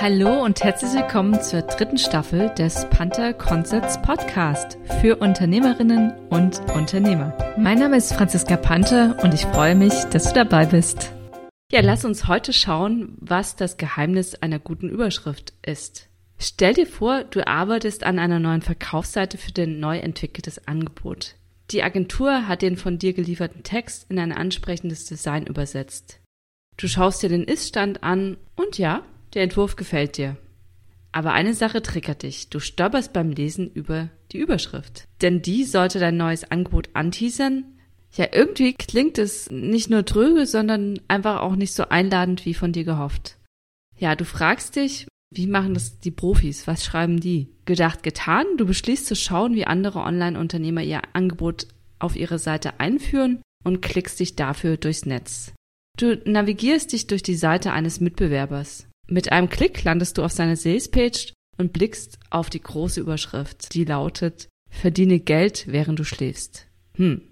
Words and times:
Hallo 0.00 0.44
und 0.44 0.62
herzlich 0.62 0.92
willkommen 0.92 1.40
zur 1.40 1.62
dritten 1.62 1.98
Staffel 1.98 2.50
des 2.50 2.88
Panther 2.90 3.32
Concepts 3.32 4.00
Podcast 4.02 4.76
für 5.00 5.16
Unternehmerinnen 5.16 6.12
und 6.30 6.60
Unternehmer. 6.74 7.36
Mein 7.56 7.78
Name 7.78 7.96
ist 7.96 8.12
Franziska 8.12 8.56
Panther 8.56 9.16
und 9.22 9.32
ich 9.32 9.46
freue 9.46 9.74
mich, 9.74 9.94
dass 10.10 10.24
du 10.24 10.34
dabei 10.34 10.66
bist. 10.66 11.12
Ja, 11.70 11.80
lass 11.80 12.04
uns 12.04 12.26
heute 12.26 12.52
schauen, 12.52 13.16
was 13.20 13.56
das 13.56 13.76
Geheimnis 13.76 14.34
einer 14.34 14.58
guten 14.58 14.90
Überschrift 14.90 15.54
ist. 15.62 16.08
Stell 16.38 16.74
dir 16.74 16.86
vor, 16.86 17.24
du 17.24 17.46
arbeitest 17.46 18.04
an 18.04 18.18
einer 18.18 18.40
neuen 18.40 18.62
Verkaufsseite 18.62 19.38
für 19.38 19.52
dein 19.52 19.78
neu 19.80 19.98
entwickeltes 19.98 20.66
Angebot. 20.66 21.36
Die 21.70 21.82
Agentur 21.82 22.48
hat 22.48 22.62
den 22.62 22.76
von 22.76 22.98
dir 22.98 23.14
gelieferten 23.14 23.62
Text 23.62 24.10
in 24.10 24.18
ein 24.18 24.32
ansprechendes 24.32 25.06
Design 25.06 25.46
übersetzt. 25.46 26.20
Du 26.76 26.88
schaust 26.88 27.22
dir 27.22 27.28
den 27.28 27.44
Ist-Stand 27.44 28.02
an 28.02 28.36
und 28.56 28.78
ja, 28.78 29.02
der 29.34 29.42
Entwurf 29.42 29.76
gefällt 29.76 30.16
dir. 30.16 30.36
Aber 31.12 31.32
eine 31.32 31.54
Sache 31.54 31.80
triggert 31.80 32.22
dich. 32.22 32.50
Du 32.50 32.58
stolperst 32.58 33.12
beim 33.12 33.30
Lesen 33.30 33.70
über 33.70 34.10
die 34.32 34.38
Überschrift. 34.38 35.06
Denn 35.22 35.42
die 35.42 35.64
sollte 35.64 36.00
dein 36.00 36.16
neues 36.16 36.50
Angebot 36.50 36.90
anteasern. 36.94 37.64
Ja, 38.12 38.26
irgendwie 38.32 38.74
klingt 38.74 39.18
es 39.18 39.50
nicht 39.50 39.90
nur 39.90 40.04
tröge, 40.04 40.46
sondern 40.46 41.00
einfach 41.08 41.40
auch 41.40 41.56
nicht 41.56 41.72
so 41.72 41.88
einladend 41.88 42.44
wie 42.46 42.54
von 42.54 42.72
dir 42.72 42.84
gehofft. 42.84 43.38
Ja, 43.96 44.16
du 44.16 44.24
fragst 44.24 44.76
dich, 44.76 45.06
wie 45.32 45.46
machen 45.46 45.74
das 45.74 46.00
die 46.00 46.10
Profis? 46.10 46.66
Was 46.66 46.84
schreiben 46.84 47.20
die? 47.20 47.48
Gedacht, 47.64 48.02
getan? 48.02 48.46
Du 48.56 48.66
beschließt 48.66 49.06
zu 49.06 49.16
schauen, 49.16 49.54
wie 49.54 49.66
andere 49.66 50.00
Online-Unternehmer 50.00 50.82
ihr 50.82 51.02
Angebot 51.12 51.68
auf 51.98 52.16
ihre 52.16 52.38
Seite 52.38 52.80
einführen 52.80 53.40
und 53.64 53.82
klickst 53.82 54.20
dich 54.20 54.36
dafür 54.36 54.76
durchs 54.76 55.06
Netz. 55.06 55.52
Du 55.96 56.20
navigierst 56.24 56.92
dich 56.92 57.06
durch 57.06 57.22
die 57.22 57.36
Seite 57.36 57.72
eines 57.72 58.00
Mitbewerbers. 58.00 58.88
Mit 59.06 59.32
einem 59.32 59.48
Klick 59.48 59.84
landest 59.84 60.18
du 60.18 60.22
auf 60.22 60.32
seine 60.32 60.56
Salespage 60.56 61.32
und 61.58 61.72
blickst 61.72 62.18
auf 62.30 62.50
die 62.50 62.60
große 62.60 63.00
Überschrift, 63.00 63.74
die 63.74 63.84
lautet 63.84 64.48
Verdiene 64.70 65.20
Geld, 65.20 65.66
während 65.68 65.98
du 65.98 66.04
schläfst. 66.04 66.66
Hm. 66.96 67.22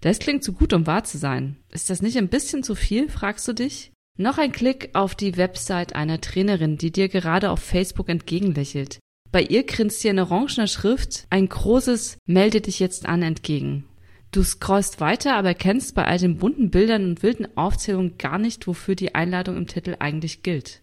Das 0.00 0.20
klingt 0.20 0.44
zu 0.44 0.52
gut, 0.52 0.72
um 0.72 0.86
wahr 0.86 1.04
zu 1.04 1.18
sein. 1.18 1.56
Ist 1.72 1.90
das 1.90 2.02
nicht 2.02 2.16
ein 2.18 2.28
bisschen 2.28 2.62
zu 2.62 2.74
viel, 2.74 3.08
fragst 3.08 3.48
du 3.48 3.52
dich? 3.52 3.90
Noch 4.16 4.38
ein 4.38 4.52
Klick 4.52 4.90
auf 4.94 5.14
die 5.14 5.36
Website 5.36 5.94
einer 5.94 6.20
Trainerin, 6.20 6.76
die 6.76 6.92
dir 6.92 7.08
gerade 7.08 7.50
auf 7.50 7.60
Facebook 7.60 8.08
entgegenlächelt. 8.08 8.98
Bei 9.32 9.42
ihr 9.42 9.64
grinst 9.64 10.02
dir 10.02 10.12
in 10.12 10.18
orangener 10.18 10.66
Schrift 10.66 11.26
ein 11.30 11.48
großes 11.48 12.18
Melde 12.26 12.60
dich 12.60 12.78
jetzt 12.78 13.06
an 13.06 13.22
entgegen. 13.22 13.84
Du 14.30 14.42
scrollst 14.42 15.00
weiter, 15.00 15.36
aber 15.36 15.48
erkennst 15.48 15.94
bei 15.94 16.04
all 16.04 16.18
den 16.18 16.38
bunten 16.38 16.70
Bildern 16.70 17.04
und 17.04 17.22
wilden 17.22 17.48
Aufzählungen 17.56 18.18
gar 18.18 18.38
nicht, 18.38 18.66
wofür 18.66 18.94
die 18.94 19.14
Einladung 19.14 19.56
im 19.56 19.66
Titel 19.66 19.96
eigentlich 19.98 20.42
gilt. 20.42 20.82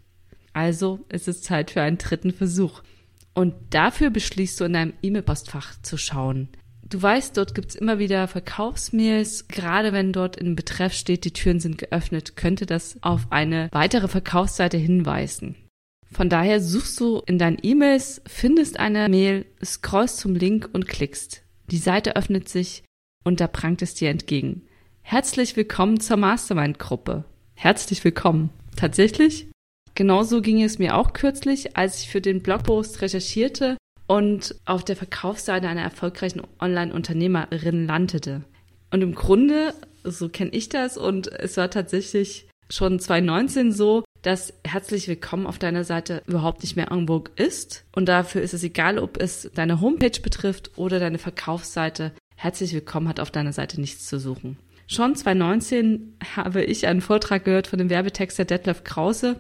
Also 0.56 1.06
ist 1.10 1.28
es 1.28 1.42
Zeit 1.42 1.72
für 1.72 1.82
einen 1.82 1.98
dritten 1.98 2.32
Versuch. 2.32 2.82
Und 3.34 3.54
dafür 3.72 4.10
beschließt 4.10 4.58
du 4.60 4.64
in 4.64 4.74
deinem 4.74 4.94
E-Mail-Postfach 5.02 5.82
zu 5.82 5.98
schauen. 5.98 6.48
Du 6.88 7.02
weißt, 7.02 7.36
dort 7.36 7.56
gibt's 7.56 7.76
immer 7.76 8.00
wieder 8.00 8.30
Verkaufsmails. 8.30 9.50
Gerade 9.50 9.92
wenn 9.92 10.14
dort 10.14 10.38
im 10.38 10.56
Betreff 10.56 10.94
steht, 10.94 11.26
die 11.26 11.34
Türen 11.34 11.60
sind 11.60 11.78
geöffnet, 11.78 12.38
könnte 12.38 12.66
das 12.66 12.98
auf 13.02 13.32
eine 13.32 13.68
weitere 13.74 14.08
Verkaufsseite 14.08 14.78
hinweisen. 14.78 15.56
Von 16.10 16.30
daher 16.30 16.62
suchst 16.62 17.02
du 17.02 17.22
in 17.26 17.38
deinen 17.38 17.58
E-Mails, 17.62 18.22
findest 18.26 18.80
eine 18.80 19.10
Mail, 19.10 19.46
scrollst 19.62 20.20
zum 20.20 20.36
Link 20.36 20.70
und 20.72 20.88
klickst. 20.88 21.44
Die 21.70 21.80
Seite 21.80 22.16
öffnet 22.16 22.48
sich 22.48 22.84
und 23.26 23.42
da 23.42 23.48
prangt 23.48 23.82
es 23.82 23.96
dir 23.96 24.10
entgegen. 24.10 24.62
Herzlich 25.02 25.58
willkommen 25.58 26.00
zur 26.00 26.16
Mastermind-Gruppe. 26.16 27.26
Herzlich 27.56 28.02
willkommen. 28.06 28.52
Tatsächlich? 28.78 29.50
Genauso 29.96 30.42
ging 30.42 30.62
es 30.62 30.78
mir 30.78 30.98
auch 30.98 31.14
kürzlich, 31.14 31.78
als 31.78 32.02
ich 32.02 32.10
für 32.10 32.20
den 32.20 32.42
Blogpost 32.42 33.02
recherchierte 33.02 33.78
und 34.08 34.54
auf 34.66 34.84
der 34.84 34.98
Verkaufsseite 34.98 35.70
einer 35.70 35.84
erfolgreichen 35.84 36.42
Online-Unternehmerin 36.60 37.88
landete. 37.88 38.44
Und 38.92 39.02
im 39.02 39.16
Grunde, 39.16 39.74
so 40.04 40.28
kenne 40.28 40.52
ich 40.52 40.68
das, 40.68 40.98
und 40.98 41.32
es 41.32 41.56
war 41.56 41.70
tatsächlich 41.70 42.50
schon 42.70 43.00
2019 43.00 43.72
so, 43.72 44.04
dass 44.22 44.54
herzlich 44.68 45.08
willkommen 45.08 45.48
auf 45.48 45.60
deiner 45.60 45.86
Seite 45.86 46.24
überhaupt 46.28 46.64
nicht 46.64 46.76
mehr 46.76 46.92
en 46.92 47.08
vogue 47.08 47.32
ist. 47.38 47.86
Und 47.96 48.10
dafür 48.10 48.42
ist 48.42 48.54
es 48.54 48.64
egal, 48.64 49.00
ob 49.00 49.18
es 49.18 49.50
deine 49.54 49.80
Homepage 49.80 50.20
betrifft 50.22 50.72
oder 50.78 51.00
deine 51.00 51.20
Verkaufsseite. 51.20 52.12
Herzlich 52.36 52.74
willkommen 52.74 53.08
hat 53.08 53.22
auf 53.22 53.32
deiner 53.32 53.54
Seite 53.54 53.80
nichts 53.80 54.08
zu 54.08 54.20
suchen. 54.20 54.58
Schon 54.88 55.16
2019 55.16 56.18
habe 56.36 56.64
ich 56.64 56.86
einen 56.86 57.02
Vortrag 57.02 57.46
gehört 57.46 57.68
von 57.68 57.80
dem 57.80 57.90
Werbetexter 57.90 58.46
Detlef 58.46 58.84
Krause, 58.84 59.40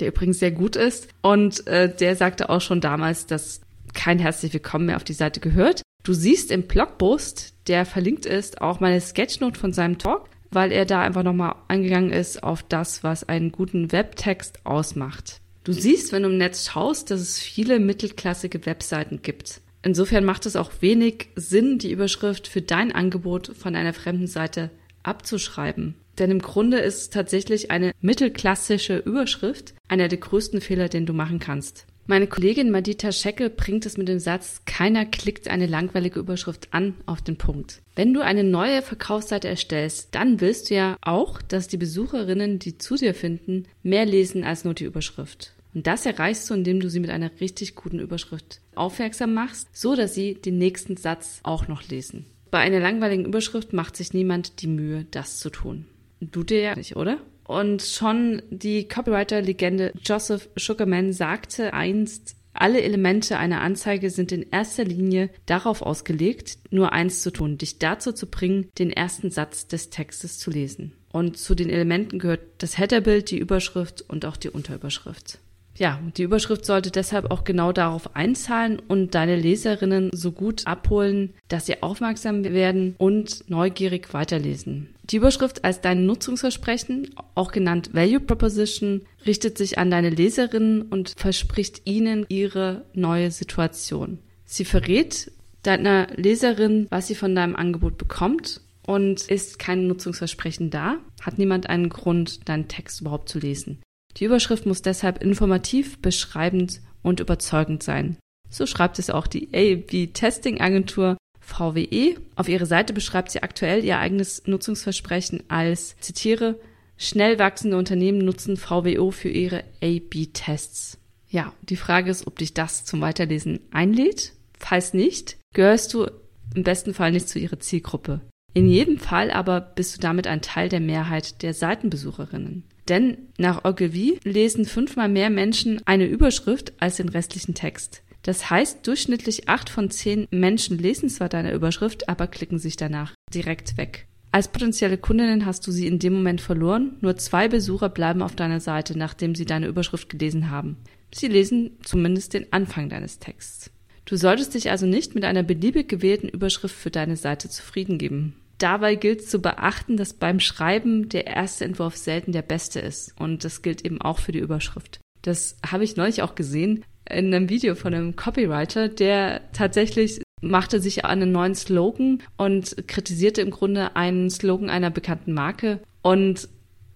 der 0.00 0.08
übrigens 0.08 0.38
sehr 0.38 0.50
gut 0.50 0.76
ist. 0.76 1.08
Und 1.22 1.66
äh, 1.66 1.94
der 1.94 2.16
sagte 2.16 2.50
auch 2.50 2.60
schon 2.60 2.80
damals, 2.80 3.26
dass 3.26 3.60
kein 3.94 4.18
herzlich 4.18 4.52
willkommen 4.52 4.86
mehr 4.86 4.96
auf 4.96 5.04
die 5.04 5.12
Seite 5.12 5.40
gehört. 5.40 5.82
Du 6.02 6.12
siehst 6.12 6.50
im 6.50 6.62
Blogpost, 6.62 7.54
der 7.66 7.84
verlinkt 7.84 8.26
ist, 8.26 8.62
auch 8.62 8.80
meine 8.80 9.00
Sketchnote 9.00 9.58
von 9.58 9.72
seinem 9.72 9.98
Talk, 9.98 10.28
weil 10.50 10.72
er 10.72 10.86
da 10.86 11.02
einfach 11.02 11.22
nochmal 11.22 11.56
eingegangen 11.68 12.10
ist 12.10 12.42
auf 12.42 12.62
das, 12.62 13.04
was 13.04 13.28
einen 13.28 13.52
guten 13.52 13.92
Webtext 13.92 14.64
ausmacht. 14.64 15.40
Du 15.64 15.72
siehst, 15.72 16.12
wenn 16.12 16.22
du 16.22 16.30
im 16.30 16.38
Netz 16.38 16.70
schaust, 16.70 17.10
dass 17.10 17.20
es 17.20 17.38
viele 17.38 17.78
mittelklassige 17.78 18.64
Webseiten 18.64 19.20
gibt. 19.22 19.60
Insofern 19.82 20.24
macht 20.24 20.46
es 20.46 20.56
auch 20.56 20.72
wenig 20.80 21.28
Sinn, 21.36 21.78
die 21.78 21.92
Überschrift 21.92 22.48
für 22.48 22.62
dein 22.62 22.92
Angebot 22.92 23.52
von 23.56 23.76
einer 23.76 23.92
fremden 23.92 24.26
Seite 24.26 24.70
abzuschreiben. 25.02 25.94
Denn 26.20 26.30
im 26.30 26.40
Grunde 26.40 26.78
ist 26.78 27.14
tatsächlich 27.14 27.70
eine 27.70 27.92
mittelklassische 28.00 28.98
Überschrift 28.98 29.74
einer 29.88 30.06
der 30.06 30.18
größten 30.18 30.60
Fehler, 30.60 30.88
den 30.90 31.06
du 31.06 31.14
machen 31.14 31.38
kannst. 31.38 31.86
Meine 32.06 32.26
Kollegin 32.26 32.70
Madita 32.70 33.10
Schecke 33.12 33.48
bringt 33.48 33.86
es 33.86 33.96
mit 33.96 34.08
dem 34.08 34.18
Satz, 34.18 34.62
keiner 34.66 35.06
klickt 35.06 35.48
eine 35.48 35.66
langweilige 35.66 36.20
Überschrift 36.20 36.68
an 36.72 36.94
auf 37.06 37.22
den 37.22 37.36
Punkt. 37.36 37.80
Wenn 37.94 38.12
du 38.12 38.20
eine 38.20 38.44
neue 38.44 38.82
Verkaufsseite 38.82 39.48
erstellst, 39.48 40.14
dann 40.14 40.40
willst 40.40 40.68
du 40.68 40.74
ja 40.74 40.96
auch, 41.02 41.40
dass 41.40 41.68
die 41.68 41.76
Besucherinnen, 41.76 42.58
die 42.58 42.76
zu 42.76 42.96
dir 42.96 43.14
finden, 43.14 43.64
mehr 43.82 44.04
lesen 44.04 44.44
als 44.44 44.64
nur 44.64 44.74
die 44.74 44.84
Überschrift. 44.84 45.54
Und 45.72 45.86
das 45.86 46.04
erreichst 46.04 46.50
du, 46.50 46.54
indem 46.54 46.80
du 46.80 46.90
sie 46.90 47.00
mit 47.00 47.10
einer 47.10 47.30
richtig 47.40 47.76
guten 47.76 48.00
Überschrift 48.00 48.60
aufmerksam 48.74 49.32
machst, 49.32 49.68
so 49.72 49.94
dass 49.94 50.14
sie 50.14 50.34
den 50.34 50.58
nächsten 50.58 50.96
Satz 50.96 51.40
auch 51.44 51.68
noch 51.68 51.88
lesen. 51.88 52.26
Bei 52.50 52.58
einer 52.58 52.80
langweiligen 52.80 53.24
Überschrift 53.24 53.72
macht 53.72 53.96
sich 53.96 54.12
niemand 54.12 54.60
die 54.60 54.66
Mühe, 54.66 55.06
das 55.12 55.38
zu 55.38 55.48
tun. 55.48 55.86
Du 56.20 56.44
dir 56.44 56.60
ja 56.60 56.76
nicht, 56.76 56.96
oder? 56.96 57.18
Und 57.44 57.82
schon 57.82 58.42
die 58.50 58.86
Copywriter-Legende 58.86 59.92
Joseph 60.04 60.48
Sugarman 60.56 61.12
sagte 61.12 61.72
einst, 61.72 62.36
alle 62.52 62.82
Elemente 62.82 63.38
einer 63.38 63.60
Anzeige 63.60 64.10
sind 64.10 64.32
in 64.32 64.46
erster 64.50 64.84
Linie 64.84 65.30
darauf 65.46 65.82
ausgelegt, 65.82 66.58
nur 66.70 66.92
eins 66.92 67.22
zu 67.22 67.30
tun, 67.32 67.58
dich 67.58 67.78
dazu 67.78 68.12
zu 68.12 68.28
bringen, 68.28 68.68
den 68.78 68.90
ersten 68.90 69.30
Satz 69.30 69.66
des 69.66 69.90
Textes 69.90 70.38
zu 70.38 70.50
lesen. 70.50 70.92
Und 71.12 71.38
zu 71.38 71.54
den 71.54 71.70
Elementen 71.70 72.18
gehört 72.18 72.40
das 72.58 72.78
Headerbild, 72.78 73.30
die 73.30 73.38
Überschrift 73.38 74.04
und 74.08 74.24
auch 74.24 74.36
die 74.36 74.50
Unterüberschrift. 74.50 75.38
Ja, 75.76 75.98
die 76.16 76.24
Überschrift 76.24 76.66
sollte 76.66 76.90
deshalb 76.90 77.30
auch 77.30 77.44
genau 77.44 77.72
darauf 77.72 78.14
einzahlen 78.14 78.80
und 78.80 79.14
deine 79.14 79.36
Leserinnen 79.36 80.10
so 80.12 80.32
gut 80.32 80.66
abholen, 80.66 81.32
dass 81.48 81.66
sie 81.66 81.82
aufmerksam 81.82 82.44
werden 82.44 82.94
und 82.98 83.48
neugierig 83.48 84.12
weiterlesen. 84.12 84.94
Die 85.04 85.16
Überschrift 85.16 85.64
als 85.64 85.80
dein 85.80 86.06
Nutzungsversprechen, 86.06 87.10
auch 87.34 87.50
genannt 87.50 87.90
Value 87.94 88.20
Proposition, 88.20 89.02
richtet 89.26 89.58
sich 89.58 89.78
an 89.78 89.90
deine 89.90 90.10
Leserinnen 90.10 90.82
und 90.82 91.14
verspricht 91.16 91.82
ihnen 91.84 92.26
ihre 92.28 92.84
neue 92.94 93.30
Situation. 93.30 94.18
Sie 94.44 94.64
verrät 94.64 95.32
deiner 95.62 96.08
Leserin, 96.14 96.86
was 96.90 97.06
sie 97.06 97.14
von 97.14 97.34
deinem 97.34 97.56
Angebot 97.56 97.98
bekommt 97.98 98.60
und 98.86 99.22
ist 99.22 99.58
kein 99.58 99.86
Nutzungsversprechen 99.86 100.70
da, 100.70 100.96
hat 101.20 101.38
niemand 101.38 101.68
einen 101.68 101.88
Grund, 101.88 102.48
deinen 102.48 102.68
Text 102.68 103.00
überhaupt 103.00 103.28
zu 103.28 103.38
lesen. 103.38 103.80
Die 104.16 104.24
Überschrift 104.24 104.66
muss 104.66 104.82
deshalb 104.82 105.22
informativ, 105.22 106.00
beschreibend 106.00 106.80
und 107.02 107.20
überzeugend 107.20 107.82
sein. 107.82 108.16
So 108.48 108.66
schreibt 108.66 108.98
es 108.98 109.10
auch 109.10 109.26
die 109.26 109.48
A-B-Testing-Agentur 109.54 111.16
VWE. 111.40 112.16
Auf 112.36 112.48
ihrer 112.48 112.66
Seite 112.66 112.92
beschreibt 112.92 113.30
sie 113.30 113.42
aktuell 113.42 113.84
ihr 113.84 113.98
eigenes 113.98 114.46
Nutzungsversprechen 114.46 115.44
als, 115.48 115.96
zitiere, 116.00 116.58
schnell 116.96 117.38
wachsende 117.38 117.76
Unternehmen 117.76 118.18
nutzen 118.18 118.56
VWO 118.56 119.10
für 119.10 119.30
ihre 119.30 119.64
A-B-Tests. 119.82 120.98
Ja, 121.28 121.52
die 121.62 121.76
Frage 121.76 122.10
ist, 122.10 122.26
ob 122.26 122.38
dich 122.38 122.54
das 122.54 122.84
zum 122.84 123.00
Weiterlesen 123.00 123.60
einlädt. 123.70 124.32
Falls 124.58 124.94
nicht, 124.94 125.38
gehörst 125.54 125.94
du 125.94 126.08
im 126.54 126.64
besten 126.64 126.92
Fall 126.92 127.12
nicht 127.12 127.28
zu 127.28 127.38
ihrer 127.38 127.60
Zielgruppe. 127.60 128.20
In 128.52 128.68
jedem 128.68 128.98
Fall 128.98 129.30
aber 129.30 129.60
bist 129.60 129.96
du 129.96 130.00
damit 130.00 130.26
ein 130.26 130.42
Teil 130.42 130.68
der 130.68 130.80
Mehrheit 130.80 131.42
der 131.42 131.54
Seitenbesucherinnen. 131.54 132.64
Denn 132.90 133.18
nach 133.38 133.64
Ogilvy 133.64 134.18
lesen 134.24 134.66
fünfmal 134.66 135.08
mehr 135.08 135.30
Menschen 135.30 135.80
eine 135.86 136.06
Überschrift 136.06 136.72
als 136.80 136.96
den 136.96 137.08
restlichen 137.08 137.54
Text. 137.54 138.02
Das 138.22 138.50
heißt, 138.50 138.86
durchschnittlich 138.86 139.48
acht 139.48 139.70
von 139.70 139.90
zehn 139.90 140.26
Menschen 140.30 140.76
lesen 140.76 141.08
zwar 141.08 141.28
deine 141.28 141.54
Überschrift, 141.54 142.08
aber 142.08 142.26
klicken 142.26 142.58
sich 142.58 142.76
danach 142.76 143.14
direkt 143.32 143.78
weg. 143.78 144.08
Als 144.32 144.48
potenzielle 144.48 144.98
Kundin 144.98 145.46
hast 145.46 145.66
du 145.66 145.72
sie 145.72 145.86
in 145.86 146.00
dem 146.00 146.14
Moment 146.14 146.40
verloren. 146.40 146.96
Nur 147.00 147.16
zwei 147.16 147.48
Besucher 147.48 147.88
bleiben 147.88 148.22
auf 148.22 148.34
deiner 148.34 148.60
Seite, 148.60 148.98
nachdem 148.98 149.34
sie 149.34 149.44
deine 149.44 149.68
Überschrift 149.68 150.08
gelesen 150.08 150.50
haben. 150.50 150.76
Sie 151.14 151.28
lesen 151.28 151.78
zumindest 151.82 152.34
den 152.34 152.52
Anfang 152.52 152.88
deines 152.88 153.20
Texts. 153.20 153.70
Du 154.04 154.16
solltest 154.16 154.54
dich 154.54 154.70
also 154.70 154.86
nicht 154.86 155.14
mit 155.14 155.24
einer 155.24 155.44
beliebig 155.44 155.88
gewählten 155.88 156.28
Überschrift 156.28 156.74
für 156.74 156.90
deine 156.90 157.16
Seite 157.16 157.48
zufrieden 157.48 157.98
geben. 157.98 158.34
Dabei 158.60 158.94
gilt 158.94 159.26
zu 159.26 159.40
beachten, 159.40 159.96
dass 159.96 160.12
beim 160.12 160.38
Schreiben 160.38 161.08
der 161.08 161.26
erste 161.26 161.64
Entwurf 161.64 161.96
selten 161.96 162.32
der 162.32 162.42
beste 162.42 162.78
ist. 162.78 163.18
Und 163.18 163.42
das 163.42 163.62
gilt 163.62 163.84
eben 163.86 164.00
auch 164.02 164.18
für 164.18 164.32
die 164.32 164.38
Überschrift. 164.38 165.00
Das 165.22 165.56
habe 165.66 165.82
ich 165.82 165.96
neulich 165.96 166.22
auch 166.22 166.34
gesehen 166.34 166.84
in 167.08 167.34
einem 167.34 167.48
Video 167.48 167.74
von 167.74 167.94
einem 167.94 168.16
Copywriter, 168.16 168.88
der 168.88 169.50
tatsächlich 169.52 170.20
machte 170.42 170.78
sich 170.80 171.06
einen 171.06 171.32
neuen 171.32 171.54
Slogan 171.54 172.22
und 172.36 172.86
kritisierte 172.86 173.40
im 173.40 173.50
Grunde 173.50 173.96
einen 173.96 174.28
Slogan 174.28 174.68
einer 174.68 174.90
bekannten 174.90 175.32
Marke. 175.32 175.80
Und 176.02 176.46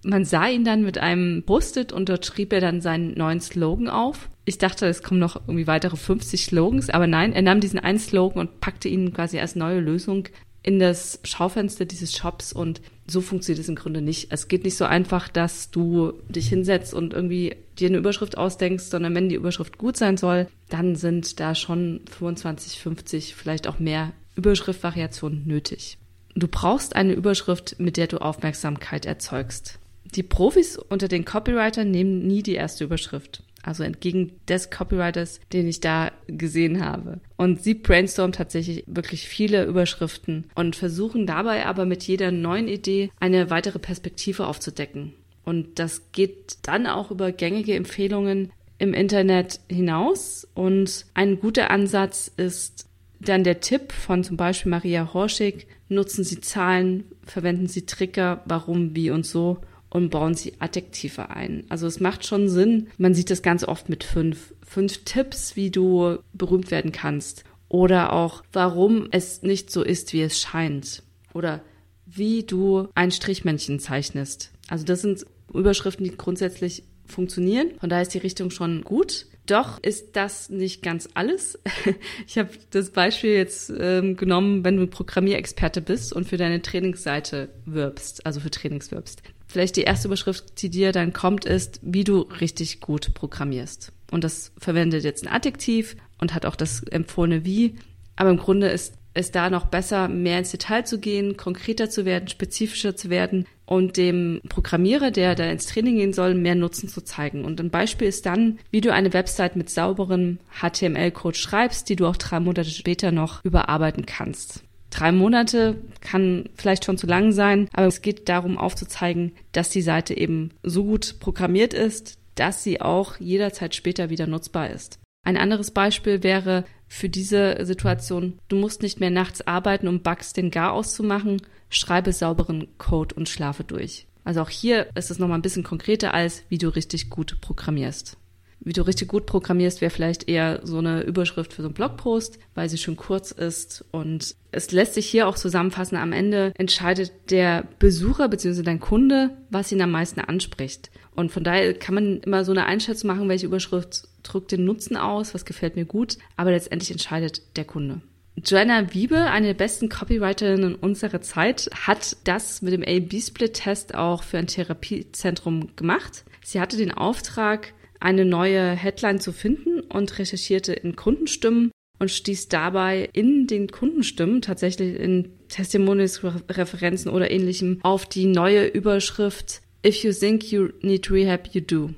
man 0.04 0.26
sah 0.26 0.46
ihn 0.48 0.64
dann 0.64 0.82
mit 0.82 0.98
einem 0.98 1.44
Post-it 1.44 1.92
und 1.92 2.10
dort 2.10 2.26
schrieb 2.26 2.52
er 2.52 2.60
dann 2.60 2.82
seinen 2.82 3.14
neuen 3.14 3.40
Slogan 3.40 3.88
auf. 3.88 4.28
Ich 4.44 4.58
dachte, 4.58 4.86
es 4.86 5.02
kommen 5.02 5.20
noch 5.20 5.36
irgendwie 5.48 5.66
weitere 5.66 5.96
50 5.96 6.44
Slogans, 6.44 6.90
aber 6.90 7.06
nein, 7.06 7.32
er 7.32 7.40
nahm 7.40 7.60
diesen 7.60 7.78
einen 7.78 7.98
Slogan 7.98 8.40
und 8.40 8.60
packte 8.60 8.88
ihn 8.88 9.14
quasi 9.14 9.38
als 9.38 9.56
neue 9.56 9.80
Lösung 9.80 10.28
in 10.64 10.78
das 10.78 11.20
Schaufenster 11.24 11.84
dieses 11.84 12.16
Shops 12.16 12.52
und 12.52 12.80
so 13.06 13.20
funktioniert 13.20 13.60
es 13.60 13.68
im 13.68 13.74
Grunde 13.74 14.00
nicht. 14.00 14.28
Es 14.30 14.48
geht 14.48 14.64
nicht 14.64 14.76
so 14.76 14.86
einfach, 14.86 15.28
dass 15.28 15.70
du 15.70 16.14
dich 16.28 16.48
hinsetzt 16.48 16.94
und 16.94 17.12
irgendwie 17.12 17.54
dir 17.78 17.88
eine 17.88 17.98
Überschrift 17.98 18.38
ausdenkst, 18.38 18.84
sondern 18.84 19.14
wenn 19.14 19.28
die 19.28 19.34
Überschrift 19.34 19.76
gut 19.76 19.98
sein 19.98 20.16
soll, 20.16 20.46
dann 20.70 20.96
sind 20.96 21.38
da 21.38 21.54
schon 21.54 22.00
25, 22.10 22.80
50, 22.80 23.34
vielleicht 23.34 23.68
auch 23.68 23.78
mehr 23.78 24.12
Überschriftvariationen 24.36 25.46
nötig. 25.46 25.98
Du 26.34 26.48
brauchst 26.48 26.96
eine 26.96 27.12
Überschrift, 27.12 27.76
mit 27.78 27.98
der 27.98 28.06
du 28.06 28.18
Aufmerksamkeit 28.18 29.04
erzeugst. 29.04 29.78
Die 30.14 30.22
Profis 30.22 30.78
unter 30.78 31.08
den 31.08 31.26
Copywritern 31.26 31.90
nehmen 31.90 32.26
nie 32.26 32.42
die 32.42 32.54
erste 32.54 32.84
Überschrift. 32.84 33.42
Also 33.64 33.82
entgegen 33.82 34.32
des 34.46 34.70
Copywriters, 34.70 35.40
den 35.52 35.66
ich 35.66 35.80
da 35.80 36.12
gesehen 36.26 36.84
habe. 36.84 37.20
Und 37.36 37.62
sie 37.62 37.74
brainstormt 37.74 38.34
tatsächlich 38.34 38.84
wirklich 38.86 39.26
viele 39.26 39.64
Überschriften 39.64 40.50
und 40.54 40.76
versuchen 40.76 41.26
dabei 41.26 41.64
aber 41.64 41.86
mit 41.86 42.02
jeder 42.02 42.30
neuen 42.30 42.68
Idee 42.68 43.10
eine 43.18 43.48
weitere 43.48 43.78
Perspektive 43.78 44.46
aufzudecken. 44.46 45.14
Und 45.44 45.78
das 45.78 46.12
geht 46.12 46.58
dann 46.62 46.86
auch 46.86 47.10
über 47.10 47.32
gängige 47.32 47.74
Empfehlungen 47.74 48.52
im 48.78 48.92
Internet 48.92 49.60
hinaus. 49.68 50.46
Und 50.54 51.06
ein 51.14 51.38
guter 51.40 51.70
Ansatz 51.70 52.30
ist 52.36 52.88
dann 53.20 53.44
der 53.44 53.60
Tipp 53.60 53.92
von 53.92 54.24
zum 54.24 54.36
Beispiel 54.36 54.70
Maria 54.70 55.12
Horschig, 55.14 55.66
nutzen 55.88 56.24
Sie 56.24 56.40
Zahlen, 56.40 57.04
verwenden 57.24 57.66
Sie 57.66 57.86
Trigger, 57.86 58.42
warum, 58.44 58.94
wie 58.94 59.10
und 59.10 59.24
so 59.24 59.58
und 59.94 60.10
bauen 60.10 60.34
sie 60.34 60.54
Adjektive 60.58 61.30
ein. 61.30 61.64
Also 61.68 61.86
es 61.86 62.00
macht 62.00 62.26
schon 62.26 62.48
Sinn. 62.48 62.88
Man 62.98 63.14
sieht 63.14 63.30
das 63.30 63.42
ganz 63.42 63.62
oft 63.62 63.88
mit 63.88 64.02
fünf. 64.02 64.52
Fünf 64.66 65.04
Tipps, 65.04 65.54
wie 65.54 65.70
du 65.70 66.18
berühmt 66.32 66.72
werden 66.72 66.90
kannst. 66.90 67.44
Oder 67.68 68.12
auch, 68.12 68.42
warum 68.52 69.06
es 69.12 69.42
nicht 69.42 69.70
so 69.70 69.84
ist, 69.84 70.12
wie 70.12 70.22
es 70.22 70.40
scheint. 70.40 71.04
Oder 71.32 71.62
wie 72.06 72.42
du 72.42 72.88
ein 72.96 73.12
Strichmännchen 73.12 73.78
zeichnest. 73.78 74.50
Also 74.68 74.84
das 74.84 75.02
sind 75.02 75.24
Überschriften, 75.52 76.04
die 76.04 76.16
grundsätzlich 76.16 76.82
funktionieren. 77.06 77.70
Von 77.78 77.88
daher 77.88 78.02
ist 78.02 78.14
die 78.14 78.18
Richtung 78.18 78.50
schon 78.50 78.82
gut. 78.82 79.26
Doch 79.46 79.80
ist 79.80 80.16
das 80.16 80.50
nicht 80.50 80.82
ganz 80.82 81.08
alles. 81.14 81.60
Ich 82.26 82.36
habe 82.36 82.48
das 82.70 82.90
Beispiel 82.90 83.34
jetzt 83.34 83.72
ähm, 83.78 84.16
genommen, 84.16 84.64
wenn 84.64 84.76
du 84.76 84.88
Programmierexperte 84.88 85.82
bist 85.82 86.12
und 86.12 86.26
für 86.26 86.38
deine 86.38 86.62
Trainingsseite 86.62 87.50
wirbst, 87.64 88.26
also 88.26 88.40
für 88.40 88.50
Trainings 88.50 88.90
wirbst 88.90 89.22
vielleicht 89.54 89.76
die 89.76 89.82
erste 89.82 90.08
Überschrift, 90.08 90.60
die 90.60 90.68
dir 90.68 90.90
dann 90.90 91.12
kommt, 91.12 91.44
ist, 91.44 91.78
wie 91.82 92.04
du 92.04 92.22
richtig 92.40 92.80
gut 92.80 93.14
programmierst. 93.14 93.92
Und 94.10 94.24
das 94.24 94.52
verwendet 94.58 95.04
jetzt 95.04 95.24
ein 95.24 95.32
Adjektiv 95.32 95.96
und 96.20 96.34
hat 96.34 96.44
auch 96.44 96.56
das 96.56 96.82
empfohlene 96.82 97.44
wie. 97.44 97.76
Aber 98.16 98.30
im 98.30 98.36
Grunde 98.36 98.68
ist 98.68 98.94
es 99.14 99.30
da 99.30 99.48
noch 99.48 99.66
besser, 99.66 100.08
mehr 100.08 100.40
ins 100.40 100.50
Detail 100.50 100.84
zu 100.84 100.98
gehen, 100.98 101.36
konkreter 101.36 101.88
zu 101.88 102.04
werden, 102.04 102.26
spezifischer 102.26 102.96
zu 102.96 103.10
werden 103.10 103.46
und 103.64 103.96
dem 103.96 104.40
Programmierer, 104.48 105.12
der 105.12 105.36
da 105.36 105.44
ins 105.44 105.66
Training 105.66 105.96
gehen 105.96 106.12
soll, 106.12 106.34
mehr 106.34 106.56
Nutzen 106.56 106.88
zu 106.88 107.00
zeigen. 107.00 107.44
Und 107.44 107.60
ein 107.60 107.70
Beispiel 107.70 108.08
ist 108.08 108.26
dann, 108.26 108.58
wie 108.72 108.80
du 108.80 108.92
eine 108.92 109.12
Website 109.12 109.54
mit 109.54 109.70
sauberem 109.70 110.38
HTML-Code 110.60 111.38
schreibst, 111.38 111.88
die 111.88 111.96
du 111.96 112.06
auch 112.06 112.16
drei 112.16 112.40
Monate 112.40 112.68
später 112.70 113.12
noch 113.12 113.44
überarbeiten 113.44 114.04
kannst. 114.04 114.64
Drei 114.94 115.10
Monate 115.10 115.76
kann 116.00 116.48
vielleicht 116.54 116.84
schon 116.84 116.96
zu 116.96 117.08
lang 117.08 117.32
sein, 117.32 117.68
aber 117.72 117.88
es 117.88 118.00
geht 118.00 118.28
darum 118.28 118.56
aufzuzeigen, 118.56 119.32
dass 119.50 119.70
die 119.70 119.82
Seite 119.82 120.16
eben 120.16 120.52
so 120.62 120.84
gut 120.84 121.16
programmiert 121.18 121.74
ist, 121.74 122.16
dass 122.36 122.62
sie 122.62 122.80
auch 122.80 123.18
jederzeit 123.18 123.74
später 123.74 124.08
wieder 124.08 124.28
nutzbar 124.28 124.70
ist. 124.70 125.00
Ein 125.26 125.36
anderes 125.36 125.72
Beispiel 125.72 126.22
wäre 126.22 126.64
für 126.86 127.08
diese 127.08 127.66
Situation, 127.66 128.38
du 128.46 128.54
musst 128.54 128.82
nicht 128.82 129.00
mehr 129.00 129.10
nachts 129.10 129.44
arbeiten, 129.44 129.88
um 129.88 130.00
Bugs 130.00 130.32
den 130.32 130.52
Gar 130.52 130.72
auszumachen, 130.72 131.42
schreibe 131.70 132.12
sauberen 132.12 132.68
Code 132.78 133.16
und 133.16 133.28
schlafe 133.28 133.64
durch. 133.64 134.06
Also 134.22 134.42
auch 134.42 134.50
hier 134.50 134.86
ist 134.94 135.10
es 135.10 135.18
nochmal 135.18 135.38
ein 135.38 135.42
bisschen 135.42 135.64
konkreter 135.64 136.14
als, 136.14 136.44
wie 136.50 136.58
du 136.58 136.68
richtig 136.68 137.10
gut 137.10 137.40
programmierst 137.40 138.16
wie 138.60 138.72
du 138.72 138.82
richtig 138.82 139.08
gut 139.08 139.26
programmierst, 139.26 139.80
wäre 139.80 139.90
vielleicht 139.90 140.28
eher 140.28 140.60
so 140.64 140.78
eine 140.78 141.02
Überschrift 141.02 141.52
für 141.52 141.62
so 141.62 141.68
einen 141.68 141.74
Blogpost, 141.74 142.38
weil 142.54 142.68
sie 142.68 142.78
schon 142.78 142.96
kurz 142.96 143.30
ist. 143.30 143.84
Und 143.90 144.34
es 144.52 144.72
lässt 144.72 144.94
sich 144.94 145.06
hier 145.06 145.28
auch 145.28 145.36
zusammenfassen, 145.36 145.96
am 145.96 146.12
Ende 146.12 146.52
entscheidet 146.56 147.12
der 147.30 147.66
Besucher 147.78 148.28
bzw. 148.28 148.62
dein 148.62 148.80
Kunde, 148.80 149.36
was 149.50 149.72
ihn 149.72 149.82
am 149.82 149.90
meisten 149.90 150.20
anspricht. 150.20 150.90
Und 151.14 151.30
von 151.30 151.44
daher 151.44 151.74
kann 151.74 151.94
man 151.94 152.20
immer 152.20 152.44
so 152.44 152.52
eine 152.52 152.66
Einschätzung 152.66 153.08
machen, 153.08 153.28
welche 153.28 153.46
Überschrift 153.46 154.08
drückt 154.22 154.52
den 154.52 154.64
Nutzen 154.64 154.96
aus, 154.96 155.34
was 155.34 155.44
gefällt 155.44 155.76
mir 155.76 155.84
gut, 155.84 156.18
aber 156.36 156.50
letztendlich 156.50 156.90
entscheidet 156.90 157.56
der 157.56 157.64
Kunde. 157.64 158.00
Joanna 158.36 158.92
Wiebe, 158.92 159.30
eine 159.30 159.48
der 159.48 159.54
besten 159.54 159.88
Copywriterinnen 159.88 160.74
unserer 160.74 161.20
Zeit, 161.20 161.70
hat 161.86 162.16
das 162.24 162.62
mit 162.62 162.72
dem 162.72 162.82
A-B-Split-Test 162.82 163.94
auch 163.94 164.24
für 164.24 164.38
ein 164.38 164.48
Therapiezentrum 164.48 165.76
gemacht. 165.76 166.24
Sie 166.42 166.60
hatte 166.60 166.76
den 166.76 166.90
Auftrag, 166.90 167.72
eine 168.04 168.26
neue 168.26 168.70
Headline 168.72 169.18
zu 169.18 169.32
finden 169.32 169.80
und 169.80 170.18
recherchierte 170.18 170.74
in 170.74 170.94
Kundenstimmen 170.94 171.70
und 171.98 172.10
stieß 172.10 172.48
dabei 172.48 173.08
in 173.14 173.46
den 173.46 173.68
Kundenstimmen, 173.68 174.42
tatsächlich 174.42 174.98
in 174.98 175.30
Testimonials, 175.48 176.22
Referenzen 176.22 177.10
oder 177.10 177.30
ähnlichem, 177.30 177.80
auf 177.82 178.06
die 178.06 178.26
neue 178.26 178.66
Überschrift 178.66 179.62
If 179.86 180.02
you 180.02 180.12
think 180.12 180.50
you 180.50 180.68
need 180.80 181.10
rehab, 181.10 181.48
you 181.54 181.60
do. 181.60 181.90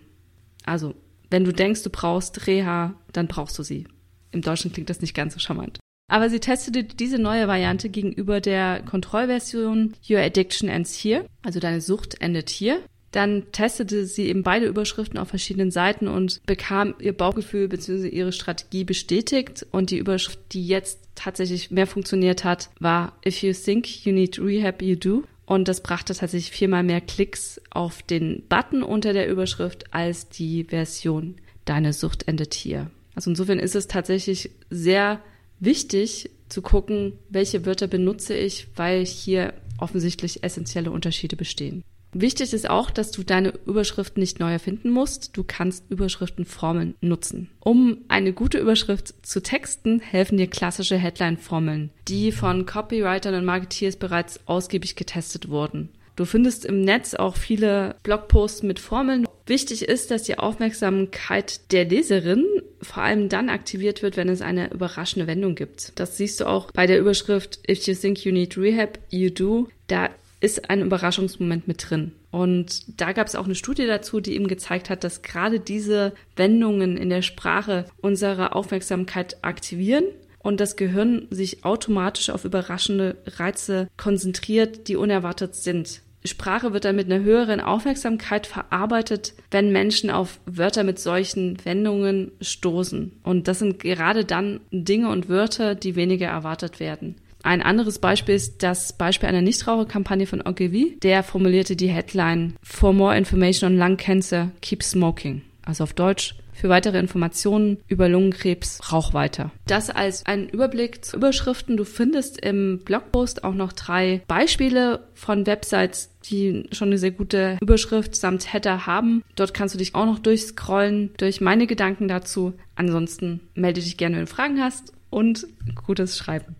Also, 0.64 0.94
wenn 1.30 1.44
du 1.44 1.52
denkst, 1.52 1.82
du 1.82 1.90
brauchst 1.90 2.46
Reha, 2.46 2.94
dann 3.12 3.26
brauchst 3.26 3.58
du 3.58 3.62
sie. 3.62 3.86
Im 4.30 4.42
Deutschen 4.42 4.72
klingt 4.72 4.90
das 4.90 5.00
nicht 5.00 5.14
ganz 5.14 5.34
so 5.34 5.40
charmant. 5.40 5.78
Aber 6.08 6.30
sie 6.30 6.40
testete 6.40 6.84
diese 6.84 7.18
neue 7.18 7.48
Variante 7.48 7.88
gegenüber 7.88 8.40
der 8.40 8.82
Kontrollversion 8.82 9.94
Your 10.08 10.20
Addiction 10.20 10.68
Ends 10.68 10.94
Here, 11.02 11.26
also 11.42 11.58
deine 11.58 11.80
Sucht 11.80 12.20
endet 12.20 12.50
hier. 12.50 12.80
Dann 13.16 13.50
testete 13.50 14.04
sie 14.04 14.28
eben 14.28 14.42
beide 14.42 14.66
Überschriften 14.66 15.18
auf 15.18 15.28
verschiedenen 15.28 15.70
Seiten 15.70 16.06
und 16.06 16.42
bekam 16.44 16.94
ihr 17.00 17.14
Bauchgefühl 17.14 17.66
bzw. 17.66 18.08
ihre 18.08 18.30
Strategie 18.30 18.84
bestätigt. 18.84 19.64
Und 19.70 19.90
die 19.90 19.96
Überschrift, 19.96 20.38
die 20.52 20.66
jetzt 20.66 21.00
tatsächlich 21.14 21.70
mehr 21.70 21.86
funktioniert 21.86 22.44
hat, 22.44 22.68
war 22.78 23.18
If 23.26 23.42
you 23.42 23.54
think 23.54 24.04
you 24.04 24.12
need 24.12 24.38
rehab, 24.38 24.82
you 24.82 24.96
do. 24.96 25.22
Und 25.46 25.66
das 25.66 25.82
brachte 25.82 26.12
tatsächlich 26.12 26.50
viermal 26.50 26.82
mehr 26.82 27.00
Klicks 27.00 27.58
auf 27.70 28.02
den 28.02 28.42
Button 28.50 28.82
unter 28.82 29.14
der 29.14 29.30
Überschrift 29.30 29.94
als 29.94 30.28
die 30.28 30.64
Version 30.64 31.36
Deine 31.64 31.94
Sucht 31.94 32.28
endet 32.28 32.52
hier. 32.52 32.90
Also 33.14 33.30
insofern 33.30 33.58
ist 33.58 33.74
es 33.74 33.88
tatsächlich 33.88 34.50
sehr 34.68 35.22
wichtig 35.58 36.28
zu 36.50 36.60
gucken, 36.60 37.14
welche 37.30 37.64
Wörter 37.64 37.86
benutze 37.86 38.34
ich, 38.34 38.68
weil 38.76 39.06
hier 39.06 39.54
offensichtlich 39.78 40.44
essentielle 40.44 40.90
Unterschiede 40.90 41.36
bestehen. 41.36 41.82
Wichtig 42.12 42.52
ist 42.54 42.70
auch, 42.70 42.90
dass 42.90 43.10
du 43.10 43.22
deine 43.22 43.52
Überschriften 43.66 44.20
nicht 44.20 44.40
neu 44.40 44.50
erfinden 44.50 44.90
musst. 44.90 45.36
Du 45.36 45.44
kannst 45.44 45.90
Überschriftenformeln 45.90 46.94
nutzen. 47.00 47.50
Um 47.60 47.98
eine 48.08 48.32
gute 48.32 48.58
Überschrift 48.58 49.14
zu 49.26 49.42
texten, 49.42 50.00
helfen 50.00 50.38
dir 50.38 50.46
klassische 50.46 50.96
Headline-Formeln, 50.96 51.90
die 52.08 52.32
von 52.32 52.64
Copywritern 52.64 53.34
und 53.34 53.44
Marketeers 53.44 53.96
bereits 53.96 54.40
ausgiebig 54.46 54.96
getestet 54.96 55.48
wurden. 55.48 55.90
Du 56.16 56.24
findest 56.24 56.64
im 56.64 56.80
Netz 56.80 57.14
auch 57.14 57.36
viele 57.36 57.96
Blogposts 58.02 58.62
mit 58.62 58.80
Formeln. 58.80 59.28
Wichtig 59.44 59.82
ist, 59.82 60.10
dass 60.10 60.22
die 60.22 60.38
Aufmerksamkeit 60.38 61.70
der 61.72 61.84
Leserin 61.84 62.46
vor 62.80 63.02
allem 63.02 63.28
dann 63.28 63.50
aktiviert 63.50 64.02
wird, 64.02 64.16
wenn 64.16 64.30
es 64.30 64.40
eine 64.40 64.72
überraschende 64.72 65.26
Wendung 65.26 65.54
gibt. 65.54 65.92
Das 66.00 66.16
siehst 66.16 66.40
du 66.40 66.46
auch 66.46 66.70
bei 66.70 66.86
der 66.86 66.98
Überschrift 66.98 67.60
If 67.70 67.86
you 67.86 67.94
think 67.94 68.24
you 68.24 68.32
need 68.32 68.56
rehab, 68.56 68.98
you 69.10 69.28
do. 69.28 69.68
Da 69.88 70.08
ist 70.40 70.68
ein 70.70 70.82
Überraschungsmoment 70.82 71.66
mit 71.66 71.88
drin. 71.88 72.12
Und 72.30 73.00
da 73.00 73.12
gab 73.12 73.26
es 73.26 73.34
auch 73.34 73.46
eine 73.46 73.54
Studie 73.54 73.86
dazu, 73.86 74.20
die 74.20 74.34
eben 74.34 74.48
gezeigt 74.48 74.90
hat, 74.90 75.04
dass 75.04 75.22
gerade 75.22 75.60
diese 75.60 76.12
Wendungen 76.36 76.96
in 76.96 77.08
der 77.08 77.22
Sprache 77.22 77.86
unsere 78.02 78.54
Aufmerksamkeit 78.54 79.38
aktivieren 79.42 80.04
und 80.38 80.60
das 80.60 80.76
Gehirn 80.76 81.26
sich 81.30 81.64
automatisch 81.64 82.30
auf 82.30 82.44
überraschende 82.44 83.16
Reize 83.26 83.88
konzentriert, 83.96 84.88
die 84.88 84.96
unerwartet 84.96 85.54
sind. 85.54 86.02
Sprache 86.26 86.72
wird 86.72 86.84
dann 86.84 86.96
mit 86.96 87.10
einer 87.10 87.22
höheren 87.22 87.60
Aufmerksamkeit 87.60 88.46
verarbeitet, 88.46 89.34
wenn 89.50 89.72
Menschen 89.72 90.10
auf 90.10 90.40
Wörter 90.44 90.84
mit 90.84 90.98
solchen 90.98 91.64
Wendungen 91.64 92.32
stoßen. 92.40 93.12
Und 93.22 93.48
das 93.48 93.60
sind 93.60 93.78
gerade 93.78 94.24
dann 94.24 94.60
Dinge 94.70 95.08
und 95.08 95.28
Wörter, 95.28 95.74
die 95.74 95.96
weniger 95.96 96.26
erwartet 96.26 96.80
werden. 96.80 97.16
Ein 97.46 97.62
anderes 97.62 98.00
Beispiel 98.00 98.34
ist 98.34 98.64
das 98.64 98.92
Beispiel 98.92 99.28
einer 99.28 99.40
Nichtraucherkampagne 99.40 100.26
von 100.26 100.44
Ogilvy. 100.44 100.98
Der 101.04 101.22
formulierte 101.22 101.76
die 101.76 101.86
Headline 101.86 102.56
For 102.60 102.92
more 102.92 103.16
information 103.16 103.70
on 103.70 103.78
lung 103.78 103.96
cancer, 103.96 104.50
keep 104.62 104.82
smoking. 104.82 105.42
Also 105.64 105.84
auf 105.84 105.92
Deutsch, 105.92 106.34
für 106.52 106.68
weitere 106.68 106.98
Informationen 106.98 107.78
über 107.86 108.08
Lungenkrebs 108.08 108.92
rauch 108.92 109.14
weiter. 109.14 109.52
Das 109.68 109.90
als 109.90 110.26
ein 110.26 110.48
Überblick 110.48 111.04
zu 111.04 111.18
Überschriften. 111.18 111.76
Du 111.76 111.84
findest 111.84 112.40
im 112.40 112.80
Blogpost 112.84 113.44
auch 113.44 113.54
noch 113.54 113.72
drei 113.72 114.22
Beispiele 114.26 115.06
von 115.14 115.46
Websites, 115.46 116.10
die 116.24 116.64
schon 116.72 116.88
eine 116.88 116.98
sehr 116.98 117.12
gute 117.12 117.58
Überschrift 117.60 118.16
samt 118.16 118.52
Header 118.52 118.86
haben. 118.86 119.22
Dort 119.36 119.54
kannst 119.54 119.72
du 119.72 119.78
dich 119.78 119.94
auch 119.94 120.06
noch 120.06 120.18
durchscrollen 120.18 121.10
durch 121.16 121.40
meine 121.40 121.68
Gedanken 121.68 122.08
dazu. 122.08 122.54
Ansonsten 122.74 123.38
melde 123.54 123.80
dich 123.80 123.96
gerne, 123.96 124.16
wenn 124.16 124.24
du 124.24 124.30
Fragen 124.32 124.60
hast 124.60 124.92
und 125.10 125.46
gutes 125.86 126.18
Schreiben. 126.18 126.56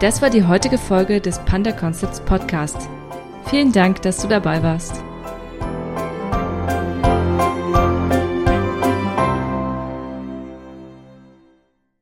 Das 0.00 0.22
war 0.22 0.30
die 0.30 0.44
heutige 0.44 0.78
Folge 0.78 1.20
des 1.20 1.38
Panda 1.40 1.72
Concepts 1.72 2.20
Podcast. 2.20 2.88
Vielen 3.46 3.72
Dank, 3.72 4.02
dass 4.02 4.18
du 4.18 4.28
dabei 4.28 4.62
warst. 4.62 5.02